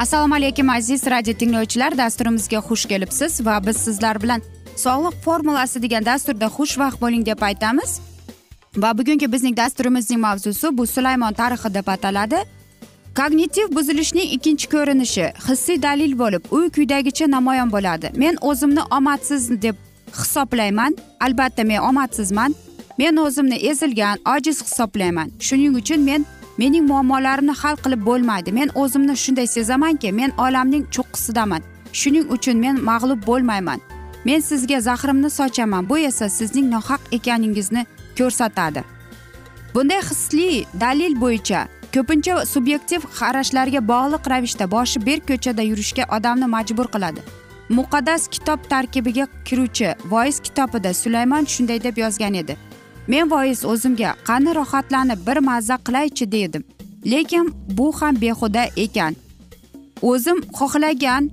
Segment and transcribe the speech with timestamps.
[0.00, 1.98] assalomu alaykum aziz radio tinglovchilar.
[1.98, 4.42] Dasturimizga xush kelibsiz va biz sizlar bilan
[4.76, 8.00] sog'liq formulasi degan dasturda xushvaqt bo'ling deb aytamiz.
[8.76, 12.38] Va bugungi bizning dasturimizning mavzusi bu sulaymon tarixi deb ataladi.
[13.18, 18.10] Kognitiv buzilishning ikkinchi ko'rinishi hissiy dalil bo'lib u quyidagicha namoyon bo'ladi.
[18.16, 19.76] Men o'zimni omadsiz deb
[20.20, 20.96] hisoblayman.
[21.20, 22.54] Albatta men omadsizman
[22.98, 25.28] men o'zimni ezilgan ojiz hisoblayman.
[25.40, 26.26] Shuning uchun men
[26.60, 28.52] mening muammolarimni hal qilib bo'lmaydi.
[28.58, 31.62] Men o'zimni shunday sezamanki men olamning cho'qqisidaman.
[32.00, 33.80] Shuning uchun men mag'lub bo'lmayman.
[34.24, 35.88] Men sizga zahrimni sochaman.
[35.88, 37.86] Bu esa sizning nohaq ekaningizni
[38.18, 38.84] ko'rsatadi.
[39.74, 41.60] Bunday hisli dalil bo'yicha
[41.94, 47.20] ko'pincha subyektiv qarashlarga bog'liq ravishda boshi berk ko'chada yurishga odamni majbur qiladi.
[47.78, 52.56] Muqaddas kitob tarkibiga kiruvchi voiz kitobida sulaymon shunday deb yozgan edi.
[53.12, 56.64] Men voiz o'zimga qani rohatlanib bir mazza qilaychi dedim.
[57.12, 57.46] Lekin
[57.78, 59.16] bu ham behuda ekan.
[60.02, 61.30] O'zim xohlagan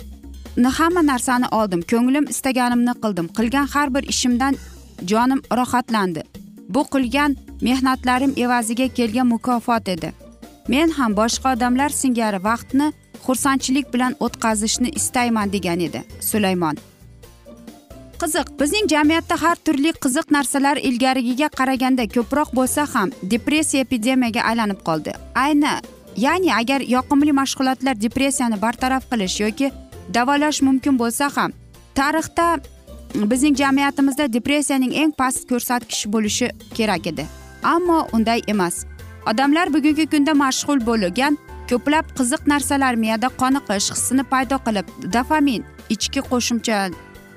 [0.77, 3.27] hamma narsani oldim ko'nglim istaganimni qildim.
[3.37, 4.53] Qilgan har bir ishimdan
[5.09, 6.21] jonim rohatlandi.
[6.73, 7.31] Bu qilgan
[7.67, 10.09] mehnatlarim evaziga kelgan mukofot edi.
[10.67, 12.87] Men ham boshqa odamlar singari vaqtni
[13.25, 16.77] xursandchilik bilan o'tkazishni istayman degan edi sulaymon
[18.21, 18.47] qiziq.
[18.59, 25.11] Bizning jamiyatda har turli qiziq narsalar ilgarigiga qaraganda ko'proq bo'lsa ham depressiya epidemiyaga aylanib qoldi.
[25.45, 25.73] Ayni
[26.25, 29.71] ya'ni agar yoqimli mashg'ulotlar depressiyani bartaraf qilish yoki
[30.13, 31.51] davolash mumkin bo'lsa ham
[31.99, 32.47] tarixda
[33.31, 36.47] bizning jamiyatimizda depressiyaning eng past ko'rsatkichi bo'lishi
[36.77, 37.25] kerak edi.
[37.63, 38.85] Ammo unday emas.
[39.29, 41.37] Odamlar bugungi kunda mashg'ul bo'lgan
[41.69, 46.77] ko'plab qiziq narsalar miyada qoniqish hissini paydo qilib dofamin ichki qo'shimcha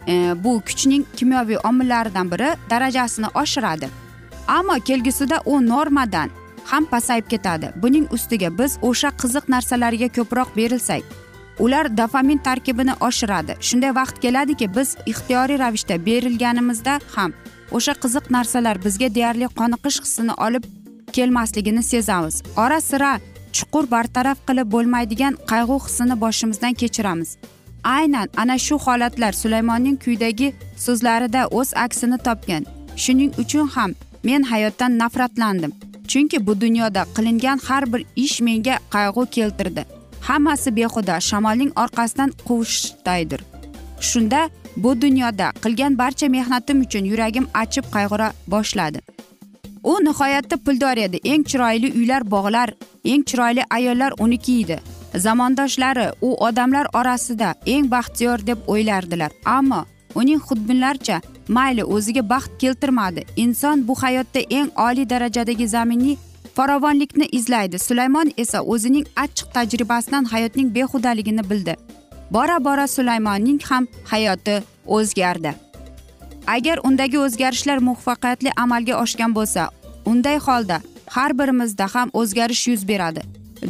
[0.08, 3.88] E, bu kuchning kimyoviy omillaridan biri darajasini oshiradi.
[4.48, 6.30] Ammo kelgusida u normadan
[6.64, 7.72] ham pasayib ketadi.
[7.82, 11.02] Buning ustiga biz o'sha qiziq narsalarga ko'proq berilsak
[11.58, 13.56] ular dofamin tarkibini oshiradi.
[13.60, 17.32] Shunday vaqt keladiki biz ixtiyoriy ravishda berilganimizda ham
[17.70, 20.64] o'sha qiziq narsalar bizga deyarli qoniqish hissini olib
[21.12, 22.42] kelmasligini sezamiz.
[22.56, 23.20] Ora sira
[23.52, 27.36] chuqur bartaraf qilib bo'lmaydigan qayg'u hissini boshimizdan kechiramiz.
[27.84, 32.64] Aynan ana shu holatlar sulaymonning kuydagi so'zlarida o'z aksini topgan.
[32.96, 35.72] Shuning uchun ham men hayotdan nafratlandim.
[36.08, 39.84] Chunki bu dunyoda qilingan har bir ish menga qayg'u keltirdi.
[40.20, 43.40] Hammasi behuda shamolning orqasidan quvishdaydir
[44.00, 49.00] shunda bu dunyoda qilgan barcha mehnatim uchun yuragim achib qayg'ura boshladi.
[49.84, 51.20] U nihoyatda puldor edi.
[51.24, 52.70] Eng chiroyli uylar bog'lar
[53.04, 54.80] eng chiroyli ayollar uniki edi.
[55.14, 59.30] Zamondoshlari u odamlar orasida eng baxtiyor deb o'ylardilar.
[59.44, 59.84] Ammo
[60.14, 63.24] uning xudbinlarcha mayli o'ziga baxt keltirmadi.
[63.36, 66.16] Inson bu hayotda eng oliy darajadagi zaminniy
[66.54, 67.78] farovonlikni izlaydi.
[67.78, 71.76] Sulaymon esa o'zining achchiq tajribasidan hayotning behudaligini bildi.
[72.30, 75.54] Bora bora sulaymonning ham hayoti o'zgardi.
[76.46, 79.68] Agar undagi o'zgarishlar muvaffaqiyatli amalga oshgan bo'lsa
[80.06, 83.22] unday holda har birimizda ham o'zgarish yuz beradi.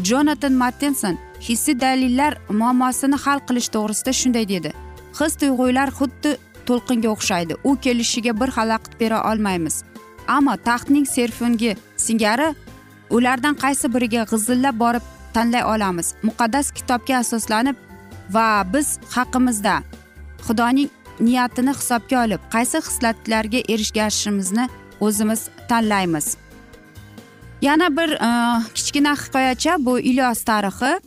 [0.04, 4.70] Jonatan martinson hissiy dalillar muammosini hal qilish to'g'risida shunday dedi.
[5.18, 6.36] His tuyg'ular xuddi
[6.68, 7.54] to'lqinga o'xshaydi.
[7.68, 9.82] U kelishiga bir xalaqit bera olmaymiz.
[10.28, 12.54] Ammo taxtning serfungi singari
[13.10, 15.04] ulardan qaysi biriga g'izillab borib
[15.34, 16.14] tanlay olamiz?
[16.22, 17.76] Muqaddas kitobga asoslanib
[18.34, 19.74] va biz haqimizda
[20.46, 20.90] xudoning
[21.20, 24.68] niyatini hisobga olib qaysi xislatlarga erishgashimizni
[25.00, 26.36] o'zimiz tanlaymiz.
[27.62, 28.30] Yana bir e,
[28.74, 31.00] kichkina hikoyacha bu ilyos tarixi.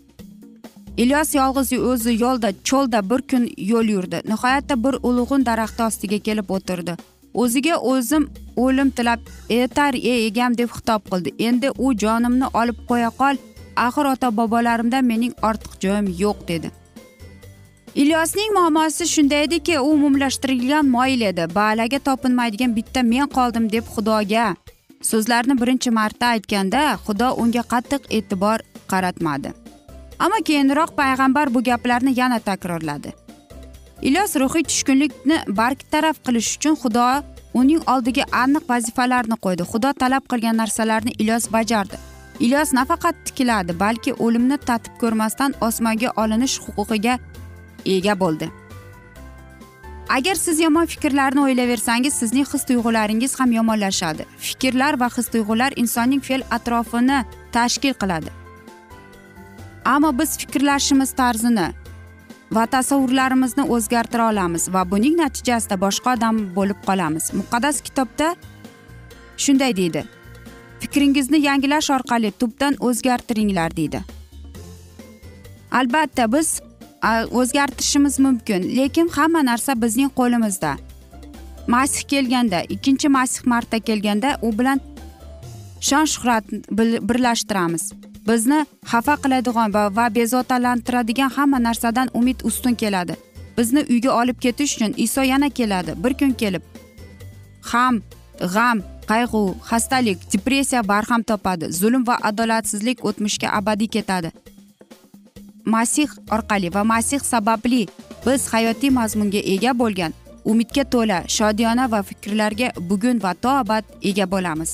[0.97, 4.21] Ilyos yolg'iz o'zi yo'lda cho'lda bir kun yo'l yurdi.
[4.25, 6.97] Nihoyatda bir ulug'un daraxti ostiga kelib o'tirdi.
[7.33, 9.19] O'ziga o'zim o'lim tilab
[9.49, 11.33] etar ey egam deb xitob qildi.
[11.47, 13.35] Endi u jonimni olib qo'ya qol
[13.85, 16.71] axir ota bobolarimdan mening ortiq joyim yo'q dedi.
[17.95, 21.47] Ilyosning muammosi shunday ediki u umumlashtirilgan moyil edi.
[21.55, 24.45] Balaga topinmaydigan bitta men qoldim deb xudoga
[25.09, 28.59] so'zlarni birinchi marta aytganda xudo unga qattiq e'tibor
[28.91, 29.62] qaratmadi.
[30.19, 33.13] Ammo keyinroq payg'ambar bu gaplarni yana takrorladi.
[34.01, 37.05] Ilyos ruhiy tushkunlikni bartaraf qilish uchun xudo
[37.53, 39.63] uning oldiga aniq vazifalarni qo'ydi.
[39.71, 41.97] Xudo talab qilgan narsalarni ilyos bajardi.
[42.39, 47.15] Ilyos nafaqat tikiladi balki o'limni tatib ko'rmasdan osmonga olinish huquqiga
[47.85, 48.51] ega bo'ldi.
[50.09, 54.25] Agar siz yomon fikrlarni o'ylayversangiz sizning his tuyg'ularingiz ham yomonlashadi.
[54.37, 58.42] Fikrlar va his tuyg'ular insonning fe'l atrofini tashkil qiladi.
[59.85, 61.67] Ammo biz fikrlashimiz tarzini
[62.51, 67.31] va tasavvurlarimizni o'zgartira olamiz va buning natijasida boshqa odam bo'lib qolamiz.
[67.39, 68.35] Muqaddas kitobda
[69.37, 70.03] shunday deydi.
[70.79, 74.03] Fikringizni yangilash orqali tubdan o'zgartiringlar deydi.
[75.71, 76.61] Albatta biz
[77.39, 80.77] o'zgartirishimiz mumkin lekin hamma narsa bizning qo'limizda.
[81.67, 84.79] Masih kelganda ikkinchi masih marta kelganda u bilan
[85.81, 86.45] shon shuhrat
[87.09, 87.93] birlashtiramiz.
[88.27, 93.15] Bizni xafa qiladigan va, va bezovtalantiradigan hamma narsadan umid ustun keladi.
[93.57, 96.63] Bizni uyga olib ketish uchun iso yana keladi bir kun kelib.
[97.71, 98.01] Ham
[98.53, 98.77] g'am
[99.11, 104.31] qayg'u xastalik depressiya barham topadi zulm va adolatsizlik o'tmishga abadiy ketadi.
[105.65, 107.87] Masih orqali va masih sababli
[108.25, 110.11] biz hayotiy mazmunga ega bo'lgan
[110.45, 114.71] umidga to'la shodiyona va fikrlarga bugun va to abad ega bo'lamiz.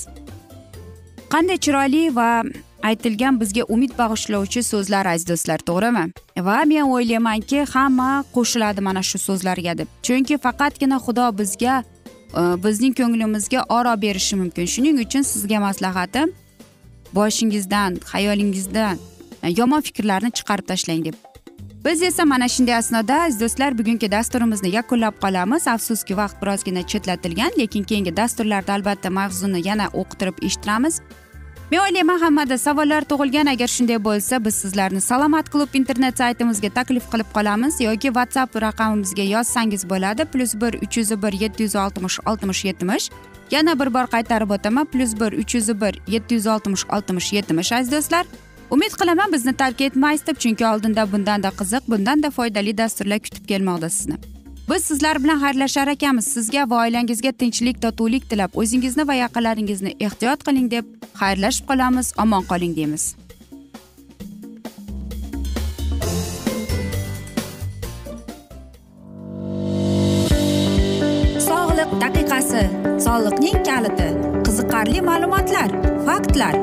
[1.31, 2.29] Qanday chiroyli va
[2.83, 6.05] aytilgan bizga umid bag'ishlovchi so'zlar aziz do'stlar to'g'rimi?
[6.47, 9.87] Va men o'ylaymanki hamma qo'shiladi mana shu so'zlarga deb.
[10.03, 11.83] Chunki faqatgina xudo bizga
[12.39, 14.65] e, bizning ko'nglimizga oro berishi mumkin.
[14.73, 16.35] Shuning uchun sizga maslahatim
[17.17, 18.95] boshingizdan xayolingizdan
[19.43, 21.15] e, yomon fikrlarni chiqarib tashlang deb.
[21.85, 25.67] Biz esa mana shunday asnoda aziz do'stlar bugungi dasturimizni yakunlab qolamiz.
[25.67, 31.01] Afsuski vaqt birozgina chetlatilgan lekin keyingi dasturlarda albatta mavzuni yana o'qitirib eshittiramiz.
[31.71, 33.47] Men o'ylayman hammada savollar tug'ilgan.
[33.53, 39.25] Agar shunday bo'lsa biz sizlarni salomat klub internet saytimizga taklif qilib qolamiz yoki whatsapp raqamimizga
[39.35, 40.25] yozsangiz bo'ladi.
[40.25, 43.09] Plyus bir uch yuz bir yetti yuz oltmish oltmish yetmish.
[43.51, 44.85] Yana bir bor qaytarib o'taman.
[44.85, 48.25] Plyus bir uch yuz bir yetti yuz oltmish oltmish yetmish aziz do'stlar.
[48.71, 53.89] Umid qilaman bizni tark etmaysiz deb chunki oldinda bundanda qiziq bundanda foydali dasturlar kutib kelmoqda
[53.89, 54.38] sizni.
[54.69, 56.25] Biz sizlar bilan xayrlashar ekanmiz.
[56.25, 60.85] Sizga va oilangizga tinchlik totuvlik tilab o'zingizni va yaqinlaringizni ehtiyot qiling deb
[61.21, 62.13] xayrlashib qolamiz.
[62.23, 63.15] Omon qoling deymiz.
[71.49, 72.63] Sog'liq daqiqasi.
[73.07, 74.09] Soliqning kaliti.
[74.45, 75.69] Qiziqarli ma'lumotlar
[76.07, 76.55] faktlar.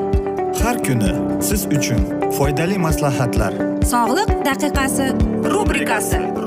[0.63, 1.11] Har kuni
[1.49, 2.01] siz uchun
[2.37, 3.53] foydali maslahatlar.
[3.93, 5.05] Sog'liq daqiqasi
[5.53, 6.46] rubrikasi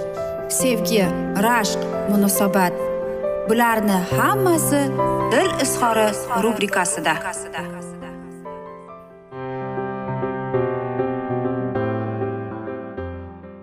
[0.51, 1.05] sevgi
[1.43, 1.79] rashq
[2.09, 2.73] munosabat.
[3.49, 4.81] Bularni hammasi
[5.31, 6.07] dil izhori
[6.43, 7.13] rubrikasida.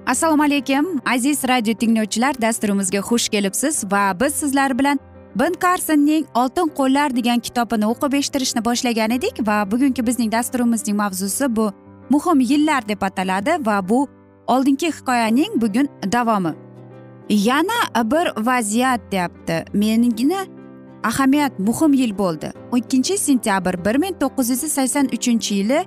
[0.07, 5.01] Assalomu alaykum aziz radio tinglovchilar dasturimizga xush kelibsiz va biz sizlar bilan
[5.35, 11.57] bin karsonning oltin qo'llar degan kitobini o'qib eshittirishni boshlagan edik va bugungi bizning dasturimizning mavzusi
[11.57, 11.73] bu
[12.11, 14.09] muhim yillar deb ataladi va bu
[14.47, 16.68] oldingi hikoyaning bugun davomi.
[17.29, 19.65] Yana bir vaziyat deyapti.
[19.73, 20.47] Menigina
[21.05, 22.53] ahamiyat muhim yil bo'ldi.
[22.77, 25.85] Ikkinchi sentyabr bir ming to'qqiz yuz sakson uchinchi yili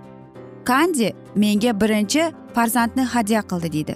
[0.65, 2.23] kandi menga birinchi
[2.55, 3.95] farzandni hadya qildi deydi.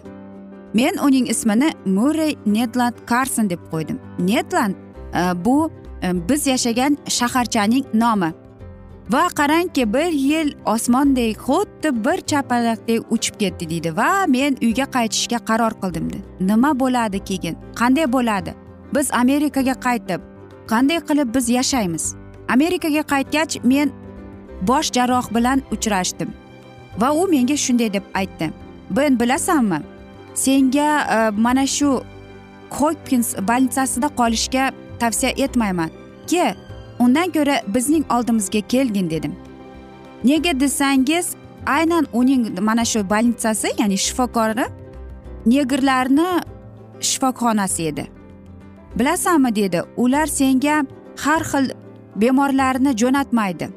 [0.74, 4.00] Men uning ismini murrey nedland karson deb qo'ydim.
[4.20, 4.76] Nedland
[5.20, 5.72] e, bu
[6.04, 8.34] e, biz yashagan shaharchaning nomi.
[9.10, 15.40] Va qarangki bir yil osmondek xuddi bir chapalakdek uchib ketdi deydi va men uyga qaytishga
[15.50, 16.06] qaror qildim
[16.40, 17.56] nima bo'ladi keyin?
[17.80, 18.54] Qanday bo'ladi?
[18.96, 20.22] Biz amerikaga qaytib
[20.72, 22.16] qanday qilib biz yashaymiz?
[22.50, 23.92] Amerikaga qaytgach men
[24.62, 26.30] bosh jarroh bilan uchrashdim
[26.98, 28.52] va u menga shunday deb aytdi.
[28.90, 29.80] Ben bilasanmi?
[30.34, 32.02] Senga e, mana shu
[32.70, 35.90] hopkins больницасida qolishga tavsiya etmayman.
[36.28, 36.56] Ke
[37.00, 39.36] undan ko'ra bizning oldimizga kelgin dedim.
[40.24, 41.36] Nega desangiz
[41.66, 44.66] aynan uning mana shu больницасы ya'ni shifokori
[45.46, 46.30] negrlarni
[47.02, 48.06] shifoxonasi edi.
[49.00, 50.86] Bilasanmi dedi ular senga
[51.18, 51.66] har xil
[52.16, 53.70] bemorlarni jo'natmaydi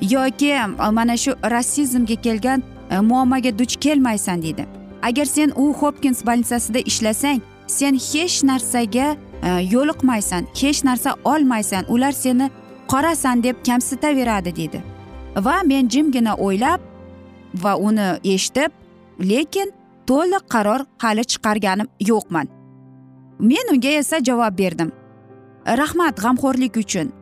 [0.00, 4.66] yoki e, mana shu rassizmga kelgan e, muammoga duch kelmaysan deydi
[5.02, 11.84] agar sen u hopkins больницасida ishlasang sen hech narsaga e, yo'liqmaysan hech narsa olmaysan.
[11.88, 12.50] Ular seni
[12.92, 14.82] qorasan deb kamsitaveradi deydi
[15.46, 16.80] va men jimgina o'ylab
[17.62, 18.70] va uni eshitib
[19.32, 19.68] lekin
[20.06, 22.46] to'liq qaror hali chiqarganim yo'qman.
[23.50, 24.90] Men unga esa javob berdim.
[25.80, 27.12] Rahmat g'amxo'rlik uchun.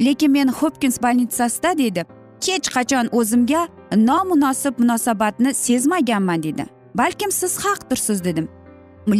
[0.00, 2.02] Lekin men hopkins больницасida deydi
[2.46, 3.62] hech qachon o'zimga
[4.08, 6.64] nomunosib munosabatni sezmaganman deydi
[6.94, 8.48] balkim siz haqdirsiz dedim.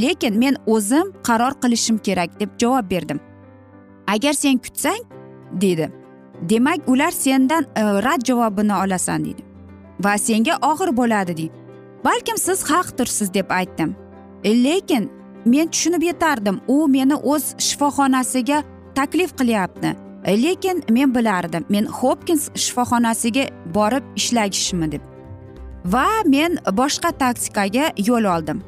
[0.02, 3.20] Lekin men o'zim qaror qilishim kerak deb javob berdim.
[4.14, 5.02] Agar sen kutsang
[5.52, 5.90] deydi
[6.42, 9.42] demak ular sendan e, rad javobini olasan deydi
[10.04, 11.66] va senga og'ir bo'ladi deydi
[12.04, 13.96] balkim siz haqdirsiz deb aytdim.
[14.44, 15.10] E, lekin
[15.44, 16.60] men tushunib yetardim.
[16.68, 18.62] U meni o'z shifoxonasiga
[18.94, 19.96] taklif qilyapti.
[20.24, 25.02] E, lekin men bilardim men hopkins shifoxonasiga borib ishlashimni deb.
[25.84, 28.62] Va men boshqa taktikaga yo'l oldim.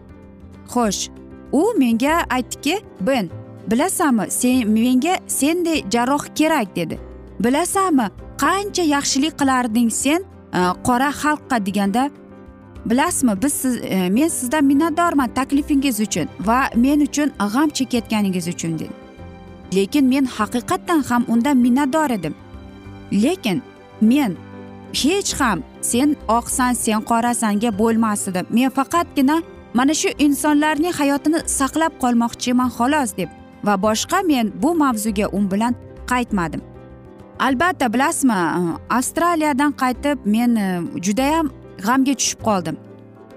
[0.73, 1.11] Xo'sh
[1.52, 3.30] u menga aytdiki ben
[3.70, 6.98] bilasanmi sen menga senday jarroh kerak dedi.
[7.40, 12.10] Bilasanmi qancha yaxshilik qilarding sen e, qora xalqqa deganda.
[12.84, 18.78] Bilasizmi biz siz e, men sizdan minnatdorman taklifingiz uchun va men uchun g'am chekayotganingiz uchun
[18.78, 18.90] dedi.
[19.75, 22.34] Lekin men haqiqatdan ham undan minnatdor edim.
[23.12, 23.62] Lekin
[24.00, 24.37] men
[24.92, 29.42] hech ham sen oqsan sen qorasanga bo'lmas edim men faqatgina
[29.75, 33.28] mana shu insonlarning hayotini saqlab qolmoqchiman xolos deb
[33.68, 35.75] va boshqa men bu mavzuga u bilan
[36.10, 36.62] qaytmadim.
[37.46, 38.38] Albatta bilasizmi
[38.98, 40.68] avstraliyadan qaytib men e,
[41.06, 41.50] judayam
[41.87, 42.76] g'amga tushib qoldim.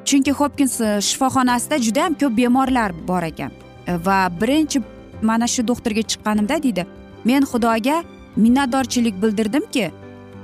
[0.07, 3.51] Chunki hopkins e, shifoxonasida judayam ko'p bemorlar bor ekan.
[3.87, 4.81] E, va birinchi
[5.21, 6.85] mana shu doktorga chiqqanimda deydi
[7.25, 8.03] men xudoga
[8.35, 9.91] minnatdorchilik bildirdimki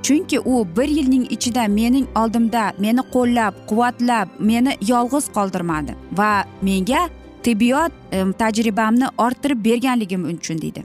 [0.03, 7.01] chunki u bir yilning ichida mening oldimda meni qo'llab quvvatlab meni yolg'iz qoldirmadi va menga
[7.48, 7.92] tibbiyot
[8.39, 10.84] tajribamni orttirib berganligim uchun deydi.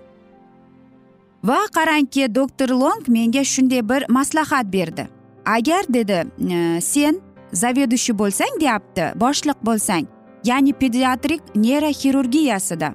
[1.45, 5.09] Va qarangki doktor long menga shunday bir maslahat berdi.
[5.47, 7.21] Agar dedi e, sen
[7.52, 10.07] заведующий bo'lsang deyapti boshliq bo'lsang
[10.45, 12.95] ya'ni pediatrik neyroxirurgiyasida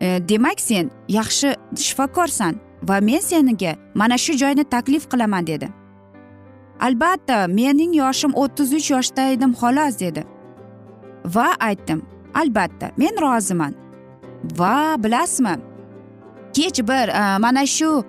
[0.00, 5.68] e, demak sen yaxshi shifokorsan va men seniga mana shu joyni taklif qilaman dedi.
[6.80, 10.24] Albatta mening yoshim o'ttiz uch yoshda edim xolos dedi.
[11.24, 12.02] Va aytdim
[12.34, 13.74] albatta men roziman.
[14.58, 15.56] Va bilasizmi
[16.56, 18.04] hech bir e, mana shu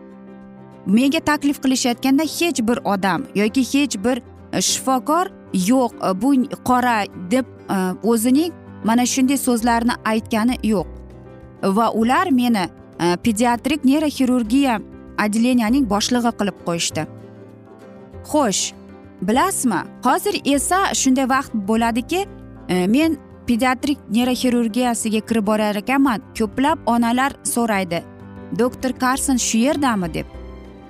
[0.86, 4.22] menga taklif qilishayotganda hech bir odam yoki hech bir
[4.54, 6.30] e, shifokor yo'q e, bu
[6.64, 7.46] qora deb
[8.04, 8.54] o'zining
[8.84, 10.88] mana shunday so'zlarni aytgani yo'q.
[11.64, 12.68] Va ular meni
[13.24, 14.80] pediatrik neyroxirurgiya
[15.26, 17.06] отделениyaning boshlig'i qilib qo'yishdi.
[18.32, 18.74] Xo'sh
[19.28, 22.26] bilasizmi hozir esa shunday vaqt bo'ladiki
[22.96, 28.04] men pediatrik neyroxirurgiyasiga kirib borar ekanman ko'plab onalar so'raydi.
[28.60, 30.28] Doktor karson shu yerdami deb.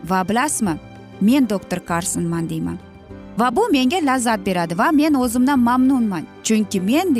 [0.10, 0.76] Va bilasizmi
[1.22, 2.78] men doktor karsonman deyman.
[3.40, 7.16] Va bu menga lazzat beradi va men o'zimdan mamnunman chunki men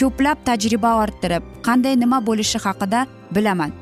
[0.00, 3.72] ko'plab tajriba orttirib qanday nima bo'lishi haqida bilaman.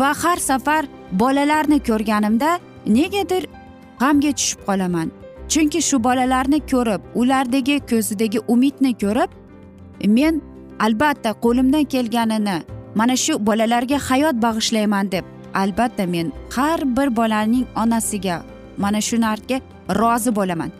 [0.00, 3.46] Va har safar bolalarni ko'rganimda negadir
[4.00, 5.08] g'amga tushib qolaman.
[5.52, 9.30] Chunki shu bolalarni ko'rib ulardagi ko'zidagi umidni ko'rib
[10.06, 10.42] men
[10.78, 12.62] albatta qo'limdan kelganini
[12.94, 15.24] mana shu bolalarga hayot bag'ishlayman deb.
[15.54, 18.42] Albatta men har bir bolaning onasiga
[18.78, 19.60] mana shu narga
[20.00, 20.70] rozi bo'laman.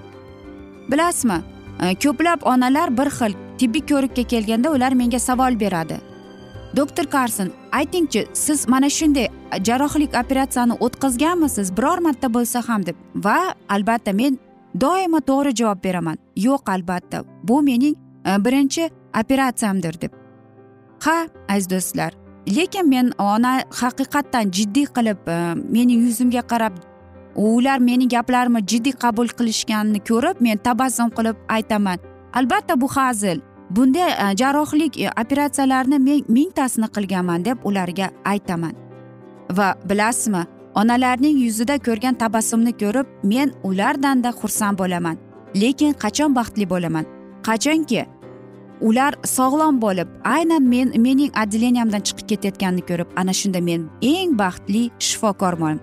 [0.90, 1.38] Bilasizmi
[1.82, 5.98] e, ko'plab onalar bir xil tibbiy ko'rikka kelganda ular menga savol beradi.
[6.76, 9.28] Doktor karson aytingchi siz mana shunday
[9.64, 11.76] jarrohlik operatsiyani o'tkazganmisiz?
[11.76, 12.96] Biror marta bo'lsa ham deb.
[13.14, 14.38] Va albatta men
[14.80, 16.16] doimo to'g'ri javob beraman.
[16.36, 20.12] Yo'q albatta bu mening Э, birinchi operatsiyamdir deb.
[21.04, 26.72] Ha aziz do'stlar lekin men ona haqiqatdan jiddiy qilib e, meni mening yuzimga qarab
[27.36, 31.98] ular meni gaplarimni jiddiy qabul qilishganini ko'rib men tabassum qilib aytaman.
[32.32, 33.40] Albatta bu hazil.
[33.70, 38.74] Bunday e, jarrohlik e, operatsiyalarni men mingtasini qilganman deb ularga aytaman.
[39.50, 45.16] Va bilasizmi onalarning yuzida ko'rgan tabassumni ko'rib men ulardanda xursand bo'laman.
[45.54, 47.04] Lekin qachon baxtli bo'laman?
[47.46, 48.06] Qachonki
[48.88, 54.84] ular sog'lom bo'lib aynan men mening отделениямdan chiqib ketayotganini ko'rib ana shunda men eng baxtli
[55.08, 55.80] shifokorman.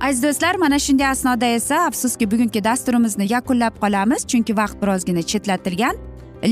[0.00, 5.96] Aziz do'stlar mana shunday asnoda esa afsuski bugungi dasturimizni yakunlab qolamiz chunki vaqt birozgina chetlatilgan.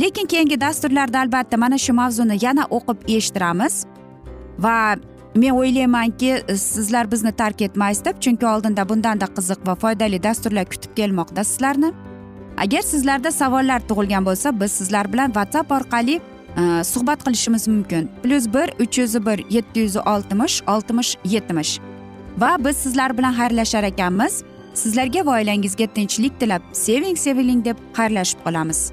[0.03, 3.75] Lekin keyingi dasturlarda albatta mana shu mavzuni yana o'qib eshittiramiz.
[4.65, 4.77] Va
[5.35, 10.97] men o'ylaymanki sizlar bizni tark etmaysiz deb chunki oldinda bundanda qiziq va foydali dasturlar kutib
[10.97, 11.93] kelmoqda sizlarni.
[12.57, 16.21] Agar sizlarda savollar tug'ilgan bo'lsa biz sizlar bilan whatsapp orqali
[16.57, 18.11] e, suhbat qilishimiz mumkin.
[18.23, 21.81] Plyus bir uch yuz bir yetti yuz oltmish oltmish yetmish.
[22.39, 24.43] Va biz sizlar bilan xayrlashar ekanmiz.
[24.75, 28.93] Sizlarga va oilangizga tinchlik tilab seving seviling deb xayrlashib qolamiz.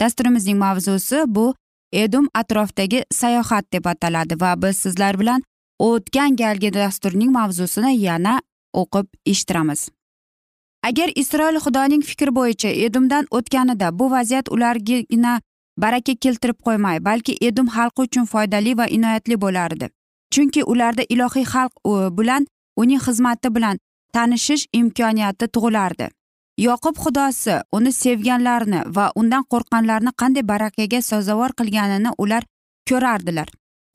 [0.00, 1.54] dasturimizning mavzusi bu
[1.92, 5.42] edum atrofdagi sayohat deb ataladi va biz sizlar bilan
[5.78, 8.40] o'tgan galgi dasturning mavzusini yana
[8.72, 9.88] o'qib eshittiramiz.
[10.82, 15.40] Agar isroil xudoning fikri bo'yicha edumdan o'tganida bu vaziyat ulargina
[15.76, 19.90] baraka keltirib qo'ymay balki edum xalqi uchun foydali va inoyatli bo'lardi.
[20.32, 21.72] Chunki ularda ilohiy xalq
[22.18, 23.78] bilan uning xizmati bilan
[24.12, 26.08] tanishish imkoniyati tug'ilardi
[26.60, 32.44] yoqub xudosi uni sevganlarni va undan qo'rqqanlarni qanday barakaga sazovor qilganini ular
[32.88, 33.48] ko'rardilar.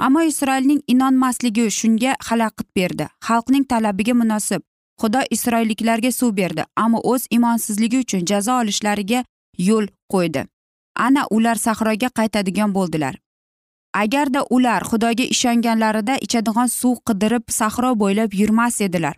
[0.06, 3.06] Ammo isroilning inonmasligi shunga xalaqit berdi.
[3.28, 4.62] Xalqning talabiga munosib
[5.02, 9.24] xudo isroilliklarga suv berdi ammo o'z imonsizligi uchun jazo olishlariga
[9.68, 10.46] yo'l qo'ydi.
[11.08, 13.16] Ana ular sahroga qaytadigan bo'ldilar.
[14.04, 19.16] Agarda ular xudoga ishonganlarida ichadigan suv qidirib sahro bo'ylab yurmas edilar.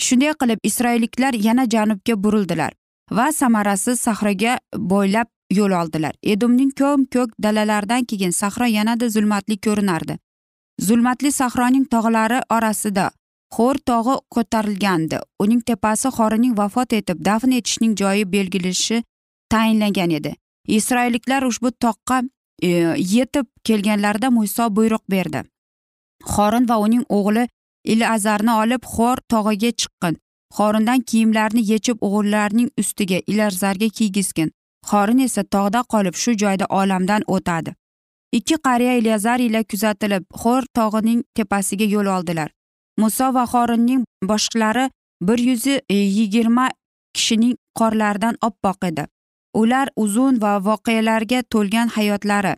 [0.00, 2.72] Shunday qilib isroilliklar yana janubga burildilar
[3.10, 4.58] va samarasiz sahroga
[4.92, 6.14] bo'ylab yo'l oldilar.
[6.22, 10.18] Edumning ko'm ko'k dalalaridan keyin sahro yanada zulmatli ko'rinardi.
[10.80, 13.10] Zulmatli sahroning tog'lari orasida
[13.56, 15.20] xo'r tog'i ko'tarilgandi.
[15.42, 19.02] Uning tepasi xorining vafot etib dafn etishning joyi belgilishi
[19.50, 20.34] tayinlangan edi.
[20.68, 22.22] Isroilliklar ushbu toqqa
[22.62, 25.42] e, yetib kelganlarida muso buyruq berdi.
[26.34, 27.46] Xorin va uning o'g'li
[27.92, 30.14] ilazarni olib xo'r tog'iga chiqqin.
[30.56, 34.52] Xorindan kiyimlarni yechib o'g'illarning ustiga ilazarga kiygizgin.
[34.90, 37.74] Xorin esa tog'da qolib shu joyda olamdan o'tadi.
[38.32, 42.50] Ikki qariya ilyazar ila kuzatilib xo'r tog'ining tepasiga yo'l oldilar.
[43.00, 46.70] Muso va xorinning boshliqlari bir yuz e, yigirma
[47.14, 49.04] kishining qorlaridan oppoq edi.
[49.54, 52.54] Ular uzun va voqealarga to'lgan hayotlari.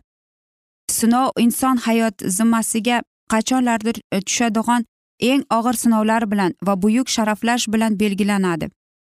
[0.91, 4.85] Sinov inson hayot zimmasiga qachonlardir e, tushadigan
[5.19, 8.69] eng og'ir sinovlar bilan va buyuk sharaflash bilan belgilanadi.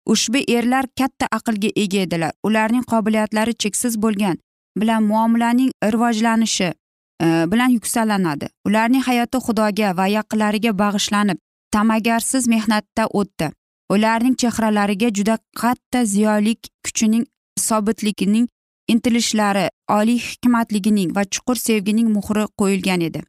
[0.06, 2.32] Ushbu erlar katta aqlga ega edilar.
[2.44, 4.38] Ularning qobiliyatlari cheksiz bo'lgan
[4.80, 6.74] bilan muomalaning rivojlanishi
[7.22, 11.38] e, bilan yuksalanadi ularning hayoti xudoga va yaqinlariga bag'ishlanib
[11.72, 13.52] ta'magarsiz mehnatda o'tdi.
[13.94, 17.26] Ularning chehralariga juda katta ziyolik kuchining
[17.60, 18.48] sobitligining
[18.88, 23.22] intilishlari oliy hikmatligining va chuqur sevgining muhri qo'yilgan edi.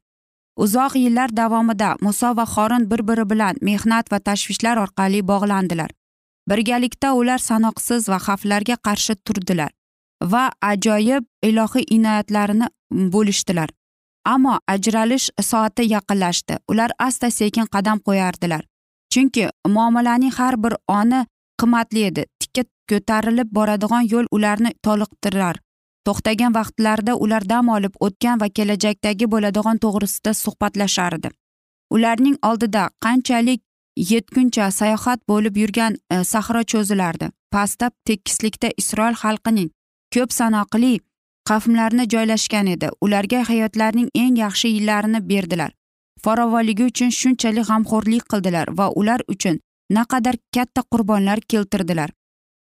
[0.64, 5.90] Uzoq yillar davomida muso va xorin bir biri bilan mehnat va tashvishlar orqali bog'landilar.
[6.50, 9.70] Birgalikda ular sanoqsiz va xavflarga qarshi turdilar
[10.32, 12.68] va ajoyib ilohiy inoyatlarini
[13.14, 13.68] bo'lishdilar.
[14.24, 16.58] Ammo ajralish soati yaqinlashdi.
[16.70, 18.64] Ular asta sekin qadam qo'yardilar.
[19.12, 21.26] Chunki muomalaning har bir oni
[21.60, 22.24] qimmatli edi.
[22.40, 25.56] Tikka ko'tarilib boradigan yo'l ularni toliqtirar.
[26.06, 31.28] To'xtagan vaqtlarida ular dam olib o'tgan va kelajakdagi bo'ladigan to'g'risida suhbatlashardi.
[31.94, 33.60] Ularning oldida qanchalik
[34.10, 37.30] yetguncha sayohat bo'lib yurgan e, sahro cho'zilardi.
[37.52, 39.70] Pastda tekislikda isroil xalqining
[40.14, 40.92] ko'p sanoqli
[41.48, 42.88] qavmlarni joylashgan edi.
[43.04, 45.70] Ularga hayotlarining eng yaxshi yillarini berdilar.
[46.24, 52.10] Farovonligi uchun shunchalik g'amxo'rlik qildilar va ular uchun naqadar katta qurbonlar keltirdilar.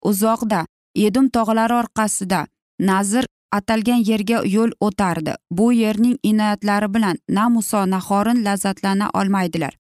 [0.10, 2.45] Uzoqda edum tog'lari orqasida
[2.79, 5.34] nazir atalgan yerga yo'l o'tardi.
[5.51, 9.73] Bu yerning inoyatlari bilan na muso na xorin lazzatlana olmaydilar.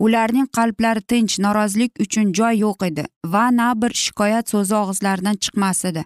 [0.00, 5.84] Ularning qalblari tinch norozilik uchun joy yo'q edi va na bir shikoyat so'zi og'izlaridan chiqmas
[5.90, 6.04] edi.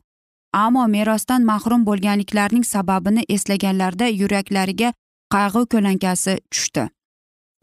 [0.53, 4.93] Ammo merosdan mahrum bo'lganliklarining sababini eslaganlarida yuraklariga
[5.35, 6.89] qayg'u ko'lankasi tushdi.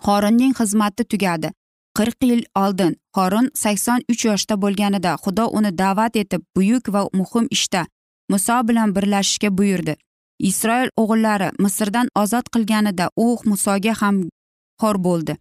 [0.05, 1.51] Xorinning xizmati tugadi.
[1.97, 7.47] Qirq yil oldin xorin sakson uch yoshda bo'lganida xudo uni da'vat etib buyuk va muhim
[7.55, 7.81] ishda
[8.29, 9.95] muso bilan birlashishga buyurdi.
[10.39, 14.21] Isroil o'g'illari misrdan ozod qilganida u musoga ham
[14.81, 15.37] xor bo'ldi.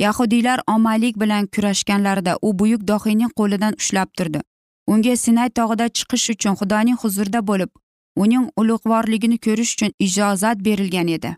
[0.00, 4.40] Yahudiylar omalik bilan kurashganlarida u buyuk dohiyning qo'lidan ushlab turdi.
[4.86, 7.70] Unga sinay tog'ida chiqish uchun xudoning huzurida bo'lib
[8.16, 11.36] uning ulug'vorligini ko'rish uchun ijozat berilgan edi.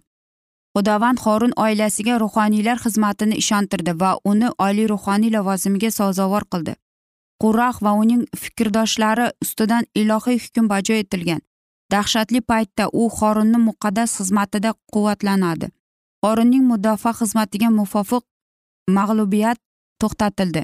[0.77, 6.75] Xudovand horun oilasiga ruhoniylar xizmatini ishontirdi va uni oliy ruhoniy lavozimiga sazovor qildi.
[7.43, 11.41] Qurroq va uning fikrdoshlari ustidan ilohiy hukm bajo etilgan.
[11.93, 15.67] Dahshatli paytda u xorinni muqaddas xizmatida quvvatlanadi.
[16.25, 18.25] Xorinning mudofaa xizmatiga muvofiq
[18.97, 19.59] mag'lubiyat
[20.01, 20.63] to'xtatildi.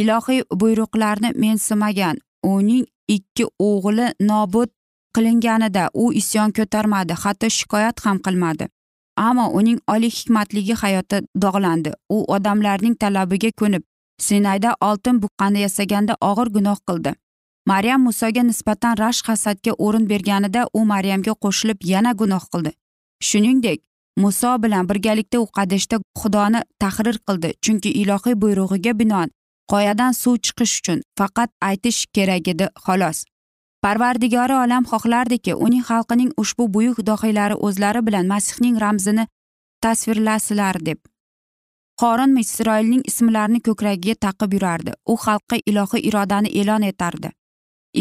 [0.00, 2.16] Ilohiy buyruqlarni mensimagan
[2.54, 2.84] uning
[3.16, 4.70] ikki o'g'li nobud
[5.14, 8.68] qilinganida u isyon ko'tarmadi hatto shikoyat ham qilmadi.
[9.26, 11.90] Ammo uning oliy hikmatligi hayoti dog'landi.
[12.16, 13.82] U odamlarning talabiga ko'nib
[14.18, 17.12] sinayda oltin buqqani yasaganda og'ir gunoh qildi.
[17.66, 22.72] Maryam musoga nisbatan rashk hasadga o'rin berganida u maryamga qo'shilib yana gunoh qildi.
[23.28, 23.80] Shuningdek
[24.16, 29.30] muso bilan birgalikda u qadishda xudoni tahrir qildi chunki ilohiy buyrug'iga binoan
[29.72, 33.18] qoyadan suv chiqish uchun faqat aytish kerak edi xolos.
[33.84, 39.24] Parvardigori olam xohlardiki uning xalqining ushbu buyuk dohiylari o'zlari bilan masihning ramzini
[39.84, 40.98] tasvirlasilar deb.
[42.00, 44.92] Qorin isroilning ismlarini ko'kragiga taqib yurardi.
[45.12, 47.30] U xalqqa ilohiy irodani e'lon etardi.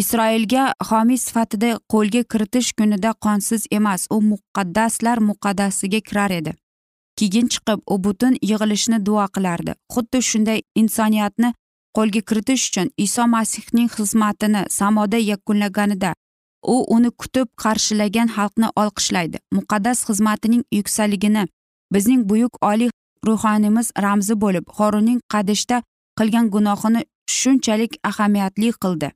[0.01, 6.53] Isroilga homiy sifatida qo'lga kiritish kunida qonsiz emas u muqaddaslar muqaddasiga kirar edi.
[7.17, 9.73] Keyin chiqib u butun yig'ilishni duo qilardi.
[9.93, 11.49] Xuddi shunday insoniyatni
[11.97, 16.11] qo'lga kiritish uchun iso masihning xizmatini samoda yakunlaganida
[16.73, 19.37] u uni kutib qarshilagan xalqni olqishlaydi.
[19.57, 21.43] Muqaddas xizmatining yuksaligini
[21.93, 22.91] bizning buyuk oliy
[23.29, 25.77] ruhoniymiz ramzi bo'lib xorunning qadishda
[26.19, 27.01] qilgan gunohini
[27.37, 29.09] shunchalik ahamiyatli qildi.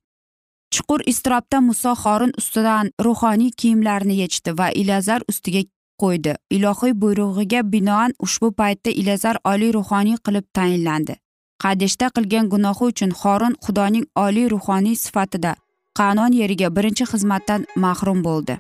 [0.73, 5.61] Chuqur iztirobda muso xorin ustidan ruhoniy kiyimlarini yechdi va ilazar ustiga
[6.01, 6.35] qo'ydi.
[6.57, 11.15] Ilohiy buyrug'iga binoan ushbu paytda ilazar oliy ruhoniy qilib tayinlandi.
[11.63, 15.51] Qadishda qilgan gunohi uchun xorin xudoning oliy ruhoniy sifatida
[15.99, 18.57] qanon yeriga birinchi xizmatdan mahrum bo'ldi.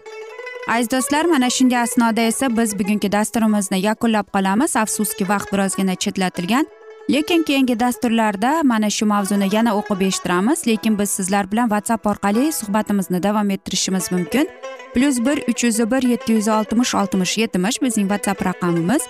[0.67, 4.75] Aziz do'stlar mana shunday asnoda esa biz bugungi dasturimizni yakunlab qolamiz.
[4.75, 6.65] Afsuski vaqt birozgina chetlatilgan.
[7.09, 10.67] Lekin keyingi dasturlarda mana shu mavzuni yana o'qib eshittiramiz.
[10.67, 14.49] Lekin biz sizlar bilan whatsapp orqali suhbatimizni davom ettirishimiz mumkin.
[14.93, 19.01] Plyus bir uch yuz bir yetti yuz oltmish oltmish yetmish bizning whatsapp raqamimiz.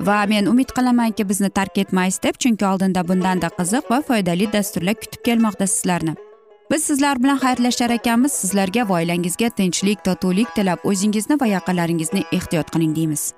[0.00, 4.94] Va men umid qilamanki bizni tark etmaysiz deb chunki oldinda bundanda qiziq va foydali dasturlar
[4.94, 6.25] kutib kelmoqda sizlarni.
[6.70, 8.32] Biz sizlar bilan xayrlashar ekanmiz.
[8.32, 13.32] Sizlarga va oilangizga tinchlik totuvlik tilab o'zingizni va yaqinlaringizni ehtiyot qiling deymiz.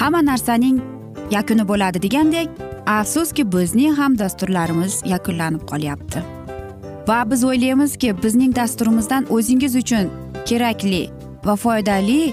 [0.00, 0.80] Hamma narsaning
[1.30, 2.48] yakuni bo'ladi degandek
[2.86, 6.22] afsuski bizning ham dasturlarimiz yakunlanib qolyapti.
[7.08, 10.10] Va biz o'ylaymizki bizning dasturimizdan o'zingiz uchun
[10.46, 11.10] kerakli
[11.44, 12.32] va foydali